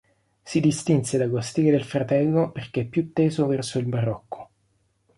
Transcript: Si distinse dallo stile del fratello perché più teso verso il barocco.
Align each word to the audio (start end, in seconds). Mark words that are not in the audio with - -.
Si 0.41 0.59
distinse 0.59 1.19
dallo 1.19 1.41
stile 1.41 1.69
del 1.69 1.83
fratello 1.83 2.49
perché 2.49 2.85
più 2.85 3.11
teso 3.13 3.45
verso 3.45 3.77
il 3.77 3.85
barocco. 3.85 4.49